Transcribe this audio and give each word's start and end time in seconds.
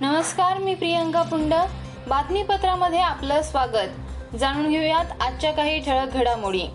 नमस्कार 0.00 0.58
मी 0.58 0.74
प्रियंका 0.74 1.22
पुंड. 1.22 1.54
बातमीपत्रामध्ये 2.08 3.00
आपलं 3.00 3.42
स्वागत. 3.42 4.34
जाणून 4.36 4.68
घेऊयात 4.70 5.04
आजच्या 5.20 5.52
काही 5.52 5.80
ठळक 5.80 6.12
घडामोडी. 6.12 6.66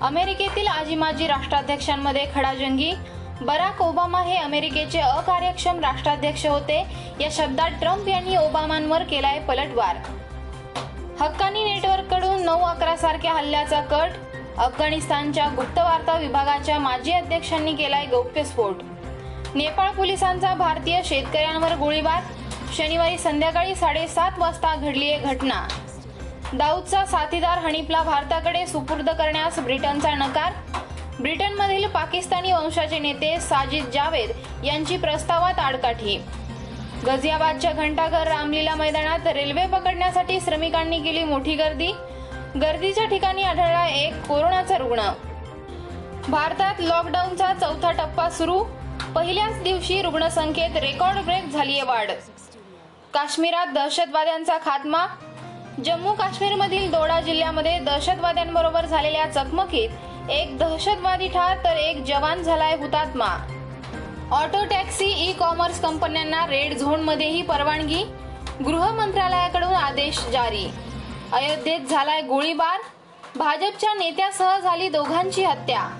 अमेरिकेतील 0.00 0.66
आजी 0.66 0.94
माजी 0.94 1.26
राष्ट्राध्यक्षांमध्ये 1.26 2.26
खडाजंगी. 2.34 2.92
बराक 3.40 3.82
ओबामा 3.82 4.22
हे 4.22 4.36
अमेरिकेचे 4.36 5.00
अकार्यक्षम 5.00 5.80
राष्ट्राध्यक्ष 5.80 6.46
होते 6.46 6.86
या 7.20 7.28
शब्दात 7.32 7.70
ट्रम्प 7.80 8.08
यांनी 8.08 8.36
ओबामांवर 8.36 9.02
केलाय 9.02 9.38
पलटवार. 9.38 9.96
हक्कानी 11.20 11.64
नेटवर्ककडून 11.64 12.44
नऊ 12.44 12.60
अकरा 12.60 12.96
सारख्या 12.96 13.32
हल्ल्याचा 13.32 13.80
कट. 13.80 14.10
अफगाणिस्तानच्या 14.58 15.48
गुप्तवार्ता 15.56 16.18
विभागाच्या 16.18 16.78
माजी 16.78 17.12
अध्यक्षांनी 17.12 17.74
केलाय 17.74 18.06
गौप्यस्फोट. 18.06 18.82
नेपाळ 19.54 19.90
पोलिसांचा 19.90 20.54
भारतीय 20.54 21.00
शेतकऱ्यांवर 21.04 21.74
गोळीबार. 21.74 22.22
शनिवारी 22.76 23.18
संध्याकाळी 23.18 23.74
साडेसात 23.74 24.38
वाजता 24.38 24.74
घडली 24.76 25.12
आहे 25.12 25.34
घटना. 25.34 25.68
दाऊदचा 26.52 27.04
साथीदार 27.06 27.58
हनीफला 27.58 28.02
भारताकडे 28.02 28.66
सुपूर्द 28.66 29.10
करण्यास 29.10 29.58
ब्रिटनचा 29.58 30.14
नकार. 30.14 30.52
ब्रिटनमधील 31.20 31.86
पाकिस्तानी 31.86 32.52
वंशाचे 32.52 32.98
नेते 32.98 33.40
साजिद 33.40 33.84
जावेद 33.84 34.30
यांची 34.64 34.96
प्रस्तावात 34.96 35.58
आडकाठी. 35.58 36.16
गझियाबादच्या 37.06 37.72
घंटाघर 37.72 38.26
रामलीला 38.26 38.74
मैदानात 38.74 39.26
रेल्वे 39.26 39.66
पकडण्यासाठी 39.66 40.40
श्रमिकांनी 40.40 41.00
केली 41.00 41.24
मोठी 41.24 41.54
गर्दी. 41.54 41.92
गर्दीच्या 42.60 43.04
ठिकाणी 43.04 43.42
आढळला 43.42 43.86
एक 43.86 44.26
कोरोनाचा 44.26 44.78
रुग्ण. 44.78 45.12
भारतात 46.28 46.74
लॉकडाऊनचा 46.78 47.54
चौथा 47.54 47.92
टप्पा 47.92 48.30
सुरू. 48.30 48.64
पहिल्याच 49.14 49.62
दिवशी 49.62 50.02
रुग्णसंख्येत 50.02 50.76
रेकॉर्ड 50.76 51.18
ब्रेक 51.18 51.48
झालीय 51.48 51.82
वाढ. 51.82 52.10
काश्मीरात 53.14 53.66
दहशतवाद्यांचा 53.66 54.58
खात्मा. 54.64 55.06
जम्मू 55.84 56.12
काश्मीरमधील 56.12 56.90
दोडा 56.90 57.20
जिल्ह्यामध्ये 57.20 57.78
दहशतवाद्यांबरोबर 57.78 58.86
झालेल्या 58.86 59.26
चकमकीत 59.26 60.30
एक 60.30 60.58
दहशतवादी 60.58 61.28
ठार 61.28 61.56
तर 61.64 61.76
एक 61.76 62.04
जवान 62.04 62.42
झालाय 62.42 62.76
हुतात्मा. 62.76 63.48
ऑटो 64.30 64.64
टॅक्सी 64.64 65.28
ई 65.28 65.32
कॉमर्स 65.32 65.80
कंपन्यांना 65.80 66.46
रेड 66.46 66.78
झोनमध्येही 66.78 67.42
परवानगी. 67.42 68.04
गृह 68.66 68.92
मंत्रालयाकडून 68.92 69.74
आदेश 69.74 70.20
जारी. 70.20 70.70
अयोध्येत 71.32 71.80
झालाय 71.80 72.22
गोळीबार. 72.22 72.80
भाजपच्या 73.36 73.94
नेत्यासह 73.94 74.58
झाली 74.58 74.88
दोघांची 74.88 75.44
हत्या. 75.44 75.98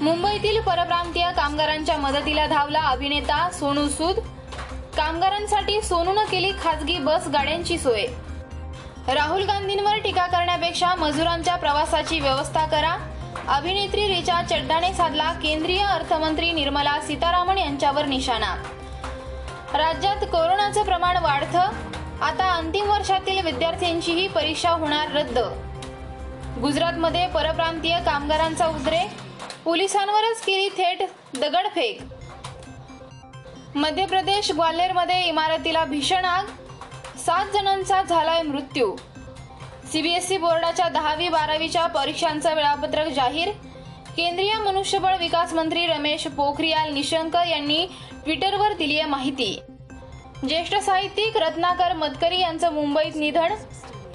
मुंबईतील 0.00 0.60
परप्रांतीय 0.60 1.30
कामगारांच्या 1.30 1.96
मदतीला 1.96 2.46
धावला 2.46 2.80
अभिनेता 2.80 3.50
सोनू 3.50 3.88
सूद. 3.88 4.16
कामगारांसाठी 4.96 5.82
सोनूनं 5.82 6.24
केली 6.24 6.52
खासगी 6.62 6.98
बस 6.98 7.28
गाड्यांची 7.28 7.78
सोय. 7.78 8.06
राहुल 9.08 9.42
गांधींवर 9.42 9.98
टीका 9.98 10.26
करण्यापेक्षा 10.26 10.94
मजुरांच्या 10.94 11.56
प्रवासाची 11.56 12.20
व्यवस्था 12.20 12.66
करा. 12.66 12.96
अभिनेत्री 13.48 14.08
रिचा 14.08 14.42
चड्डाने 14.42 14.94
साधला 14.94 15.32
केंद्रीय 15.32 15.82
अर्थमंत्री 15.82 16.52
निर्मला 16.52 17.00
सीतारामन 17.00 17.58
यांच्यावर 17.58 18.04
निशाणा. 18.04 18.54
राज्यात 19.74 20.16
कोरोनाचं 20.16 20.82
प्रमाण 20.82 21.16
वाढतं. 21.16 21.62
आता 22.22 22.52
अंतिम 22.52 22.90
वर्षातील 22.90 23.44
विद्यार्थ्यांचीही 23.44 24.28
परीक्षा 24.28 24.70
होणार 24.70 25.12
रद्द. 25.12 25.38
गुजरातमध्ये 26.60 27.26
परप्रांतीय 27.26 27.98
कामगारांचा 27.98 28.66
उद्रेक. 28.66 29.10
पोलिसांवरच 29.64 30.40
केली 30.40 30.68
थेट 30.68 31.02
दगडफेक. 31.38 32.11
मध्य 33.74 34.06
प्रदेश 34.06 34.52
ग्वाल्हेरमध्ये 34.52 35.22
इमारतीला 35.22 35.84
भीषण 35.84 36.24
आग. 36.24 36.46
सात 37.18 37.46
जणांचा 37.54 38.02
झालाय 38.02 38.42
मृत्यू. 38.42 38.96
सीबीएसई 39.92 40.36
बोर्डाच्या 40.36 40.88
दहावी 40.88 41.28
बारावीच्या 41.28 41.86
परीक्षांचं 41.86 42.54
वेळापत्रक 42.54 43.06
जाहीर. 43.06 43.50
केंद्रीय 44.16 44.54
मनुष्यबळ 44.54 45.16
विकास 45.16 45.52
मंत्री 45.52 45.86
रमेश 45.86 46.26
पोखरियाल 46.26 46.92
निशंक 46.92 47.36
यांनी 47.36 47.86
ट्विटरवर 48.12 48.72
दिली 48.72 48.98
आहे 49.00 49.08
माहिती. 49.08 49.62
ज्येष्ठ 50.48 50.76
साहित्यिक 50.76 51.36
रत्नाकर 51.36 51.92
मतकरी 51.92 52.40
यांचं 52.40 52.72
मुंबईत 52.72 53.16
निधन. 53.16 53.54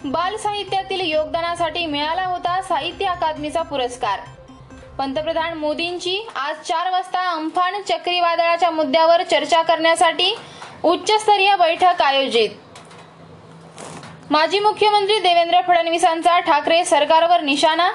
बाल 0.05 0.37
साहित्यातील 0.37 1.01
योगदानासाठी 1.01 1.85
मिळाला 1.85 2.25
होता 2.25 2.61
साहित्य 2.61 3.05
अकादमीचा 3.05 3.61
पुरस्कार. 3.61 4.19
पंतप्रधान 4.97 5.53
मोदींची 5.53 6.19
आज 6.35 6.61
चार 6.65 6.89
वाजता 6.91 7.19
अम्फान 7.31 7.81
चक्रीवादळाच्या 7.87 8.69
मुद्द्यावर 8.71 9.21
चर्चा 9.23 9.61
करण्यासाठी 9.61 10.33
उच्चस्तरीय 10.83 11.55
बैठक 11.55 12.01
आयोजित. 12.01 12.49
माजी 14.31 14.59
मुख्यमंत्री 14.59 15.19
देवेंद्र 15.19 15.59
फडणवीसांचा 15.67 16.39
ठाकरे 16.39 16.83
सरकारवर 16.85 17.41
निशाणा 17.41 17.89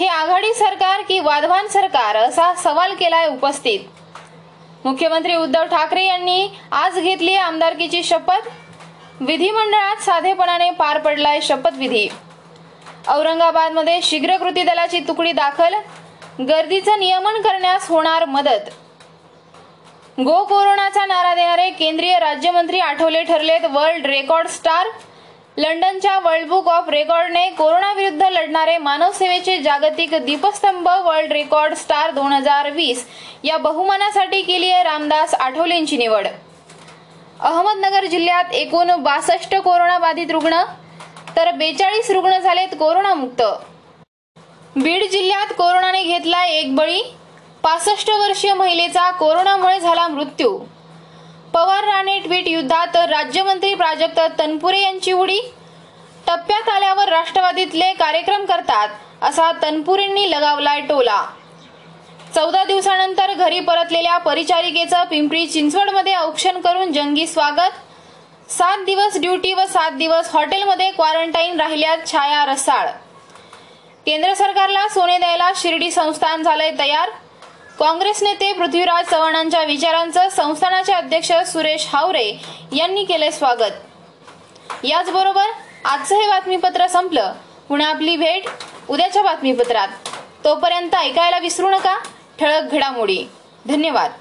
हे 0.00 0.06
आघाडी 0.06 0.52
सरकार 0.54 1.02
की 1.08 1.18
वाधवान 1.18 1.66
सरकार 1.68 2.16
असा 2.16 2.52
सवाल 2.54 2.94
केलाय 2.94 3.26
उपस्थित. 3.26 3.80
मुख्यमंत्री 4.84 5.34
उद्धव 5.34 5.64
ठाकरे 5.66 6.04
यांनी 6.04 6.48
आज 6.72 6.98
घेतली 6.98 7.34
आमदारकीची 7.34 8.02
शपथ 8.02 8.48
विधिमंडळात 9.20 10.02
साधेपणाने 10.02 10.70
पार 10.70 10.98
पडलाय 10.98 11.40
शपथविधी. 11.40 12.08
औरंगाबादमध्ये 13.08 14.00
शीघ्र 14.02 14.36
कृती 14.36 14.62
दलाची 14.62 15.00
तुकडी 15.08 15.32
दाखल 15.32 15.74
गर्दीचं 16.38 16.98
नियमन 17.00 17.40
करण्यास 17.42 17.88
होणार 17.88 18.24
मदत. 18.24 18.68
गो 20.18 20.42
कोरोनाचा 20.44 21.04
नारा 21.06 21.34
देणारे 21.34 21.68
केंद्रीय 21.70 22.18
राज्यमंत्री 22.18 22.80
आठवले 22.80 23.22
ठरलेत 23.22 23.64
वर्ल्ड 23.70 24.06
रेकॉर्ड 24.06 24.48
स्टार. 24.48 24.86
लंडनच्या 25.56 26.18
वर्ल्ड 26.18 26.48
बुक 26.48 26.66
ऑफ 26.68 26.88
रेकॉर्डने 26.88 27.48
कोरोनाविरुद्ध 27.50 28.22
लढणारे 28.22 28.76
मानवसेवेचे 28.78 29.56
जागतिक 29.58 30.14
दीपस्तंभ 30.14 30.88
वर्ल्ड 31.04 31.32
रेकॉर्ड 31.32 31.74
स्टार 31.74 32.10
दोन 32.10 32.32
हजार 32.32 32.70
वीस 32.70 33.06
या 33.44 33.56
बहुमानासाठी 33.58 34.42
केली 34.42 34.70
आहे 34.70 34.82
रामदास 34.84 35.34
आठवलेंची 35.34 35.96
निवड. 35.96 36.26
अहमदनगर 37.40 38.06
जिल्ह्यात 38.06 38.52
एकूण 38.52 38.90
बासष्ट 38.96 39.54
कोरोना 39.54 39.98
बाधित 39.98 40.30
रुग्ण 40.30 40.62
तर 41.36 41.50
बेचाळीस 41.52 42.10
रुग्ण 42.10 42.38
झालेत 42.38 42.76
कोरोनामुक्त. 42.78 43.42
बीड 44.76 45.02
जिल्ह्यात 45.10 45.52
कोरोनाने 45.58 46.02
घेतला 46.02 46.42
एक 46.44 46.74
बळी. 46.76 47.00
पासष्ट 47.62 48.10
वर्षीय 48.10 48.52
महिलेचा 48.54 49.10
कोरोनामुळे 49.10 49.78
झाला 49.80 50.06
मृत्यू. 50.08 50.58
पवार 51.52 51.84
राणे 51.84 52.18
ट्विट 52.20 52.48
युद्धात 52.48 52.96
राज्यमंत्री 52.96 53.74
प्राजक्त 53.74 54.20
तनपुरे 54.38 54.80
यांची 54.80 55.12
उडी. 55.12 55.38
टप्प्यात 56.26 56.68
आल्यावर 56.68 57.08
राष्ट्रवादीतले 57.08 57.92
कार्यक्रम 57.92 58.44
करतात 58.44 58.88
असा 59.22 59.50
तनपुरेंनी 59.62 60.30
लगावलाय 60.30 60.80
टोला. 60.80 61.24
चौदा 62.34 62.64
दिवसानंतर 62.64 63.32
घरी 63.32 63.60
परतलेल्या 63.60 64.18
परिचारिकेचं 64.18 65.04
पिंपरी 65.04 65.46
चिंचवडमध्ये 65.46 66.16
औक्षण 66.16 66.60
करून 66.60 66.92
जंगी 66.92 67.26
स्वागत. 67.26 67.72
सात 68.50 68.84
दिवस 68.86 69.18
ड्युटी 69.20 69.52
व 69.52 69.64
सात 69.64 69.90
दिवस 69.90 70.30
हॉटेलमध्ये 70.34 70.90
क्वारंटाईन 70.90 71.60
राहिल्यात 71.60 72.06
छाया 72.06 72.44
रसाळ 72.46 72.88
केंद्र 74.06 74.34
सरकारला 74.34 74.88
सोने 74.88 75.18
द्यायला 75.18 75.52
शिर्डी 75.56 75.90
संस्थान 75.90 76.42
झालंय 76.42 76.70
तयार. 76.78 77.08
काँग्रेस 77.78 78.22
नेते 78.22 78.52
पृथ्वीराज 78.52 79.06
चव्हाणांच्या 79.06 79.62
विचारांचं 79.62 80.28
संस्थानाचे 80.28 80.92
अध्यक्ष 80.92 81.32
सुरेश 81.32 81.86
हावरे 81.88 82.32
यांनी 82.72 83.04
केले 83.04 83.32
स्वागत. 83.32 83.72
याचबरोबर 84.84 85.44
आजचं 85.84 86.14
हे 86.16 86.28
बातमीपत्र 86.28 86.86
संपलं. 86.86 87.32
पुन्हा 87.68 87.90
आपली 87.90 88.16
भेट 88.16 88.42
उद्याच्या 88.88 89.22
बातमीपत्रात. 89.22 89.88
तोपर्यंत 90.44 90.94
ऐकायला 90.94 91.38
विसरू 91.38 91.70
नका. 91.70 91.98
ठळक 92.40 92.62
घडामोडी. 92.62 93.24
धन्यवाद. 93.66 94.12